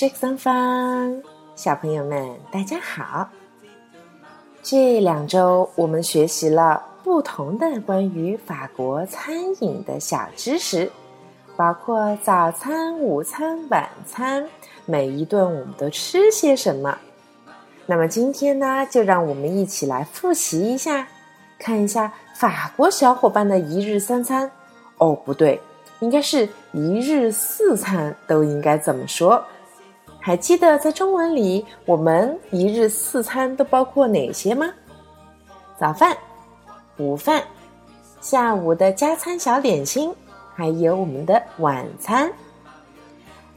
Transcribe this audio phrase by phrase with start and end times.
[0.00, 1.20] 是桑芳，
[1.56, 3.28] 小朋友们大家好。
[4.62, 10.88] 这两周我们学习了不同的关于法国餐饮的小知识，
[11.56, 14.48] 包括早餐、午餐、晚餐，
[14.86, 16.96] 每一顿我们都吃些什么。
[17.84, 21.08] 那么今天呢，就让我们一起来复习一下，
[21.58, 24.48] 看一下法国小伙伴的一日三餐。
[24.98, 25.60] 哦，不对，
[25.98, 29.44] 应该是一日四餐，都应该怎么说？
[30.28, 34.70] 还记得在中文里，我们一日四餐都包括哪些吗？
[35.78, 36.14] 早饭、
[36.98, 37.42] 午饭、
[38.20, 40.14] 下午的加餐小点心，
[40.54, 42.30] 还有我们的晚餐。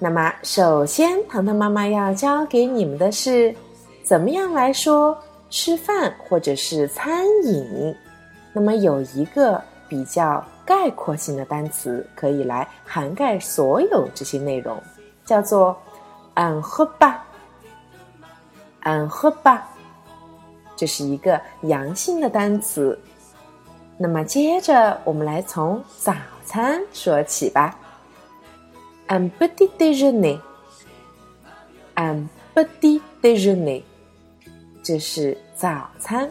[0.00, 3.54] 那么，首先，糖糖妈妈要教给你们的是，
[4.02, 5.16] 怎么样来说
[5.48, 7.94] 吃饭或者是餐饮。
[8.52, 14.76] 那么，有一个比较概括性的单词，可以来涵盖所有这些内容，
[15.24, 15.76] 叫做。
[16.36, 17.24] 安喝吧，
[18.80, 19.66] 安喝吧，
[20.76, 23.00] 这是一个阳性的单词。
[23.96, 26.12] 那么接着我们来从早
[26.44, 27.74] 餐说起吧。
[29.08, 33.82] Un petit déjeuner，un petit déjeuner，
[34.82, 36.30] 这是早餐。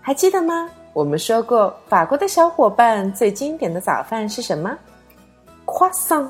[0.00, 0.68] 还记得吗？
[0.92, 4.76] 我们说过，法国的小伙伴最经典的早饭是什么
[5.64, 6.28] 夸桑，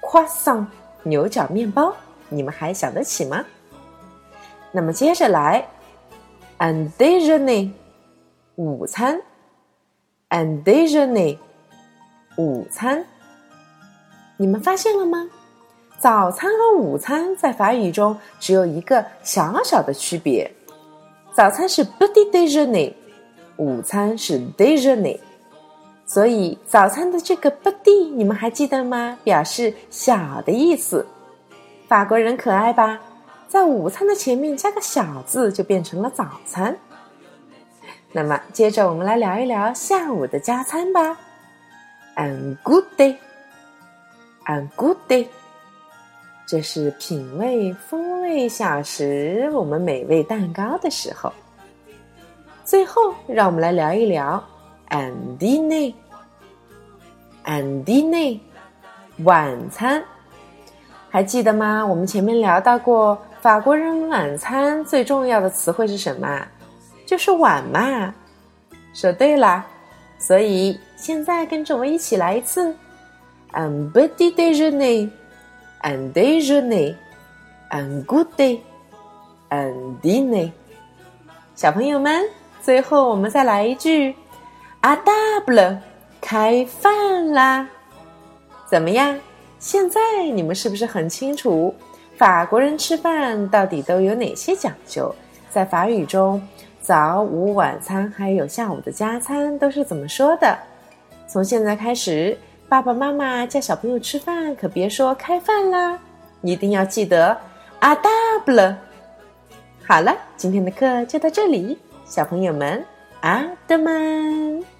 [0.00, 0.66] 夸桑。
[1.04, 1.94] 牛角面包，
[2.28, 3.44] 你们还想得起吗？
[4.70, 5.66] 那么接着来
[6.58, 7.70] ，un déjeuner，
[8.56, 9.20] 午餐
[10.30, 11.36] ，un déjeuner，
[12.36, 13.04] 午餐。
[14.36, 15.28] 你们发现了吗？
[15.98, 20.50] 早餐和午餐在法语中只有一个小小的区别，
[21.32, 22.92] 早餐是 petit déjeuner，
[23.56, 25.18] 午餐是 déjeuner。
[26.12, 29.16] 所以早餐的这个 buddy 你们还记得吗？
[29.24, 31.06] 表示小的意思。
[31.88, 33.00] 法国人可爱吧？
[33.48, 36.76] 在午餐的前面加个小字，就变成了早餐。
[38.12, 41.18] 那么接着我们来聊一聊下午的加餐吧。
[42.16, 45.26] Un good day，un good day，
[46.46, 51.32] 这是品味风味小食，我们美味蛋糕的时候。
[52.66, 54.44] 最后，让我们来聊一聊
[54.90, 55.94] un dîner。
[57.44, 58.40] 安迪内，
[59.24, 60.02] 晚餐，
[61.10, 61.84] 还记得吗？
[61.84, 66.46] 我们前面聊到过，法国人晚餐最重要的词汇是什么？
[67.04, 68.14] 就是碗嘛。
[68.94, 69.64] 说对了，
[70.18, 72.74] 所以现在跟着我一起来一次
[73.52, 80.52] ：un petit déjeuner，un déjeuner，un good day，un dîner。
[81.54, 82.22] 小朋友们，
[82.62, 84.14] 最后我们再来一句
[84.82, 85.78] ：à table。
[86.32, 87.68] 开饭啦！
[88.66, 89.14] 怎么样？
[89.58, 90.00] 现在
[90.32, 91.74] 你们是不是很清楚
[92.16, 95.14] 法国人吃饭到底都有哪些讲究？
[95.50, 96.42] 在法语中，
[96.80, 100.56] 早午晚餐还有下午的加餐都是怎么说的？
[101.28, 102.34] 从现在开始，
[102.66, 105.98] 爸爸妈妈叫小朋友吃饭，可别说开饭啦，
[106.40, 107.36] 一定要记得
[107.78, 108.08] 啊大
[108.46, 108.74] 不了。
[109.86, 111.76] 好了，今天的课就到这里，
[112.06, 112.82] 小朋友们，
[113.20, 114.71] 啊德曼。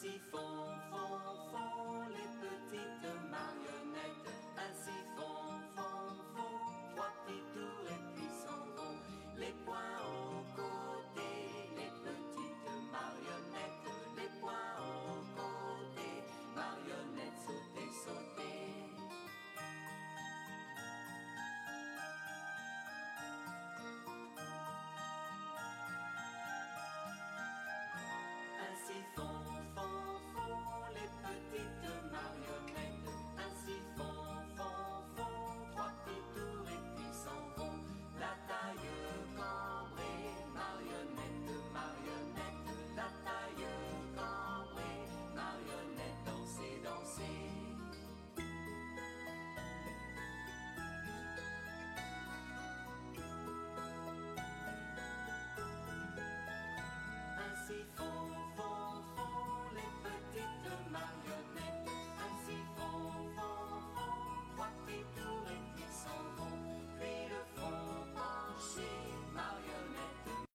[0.00, 1.27] si fond, fond.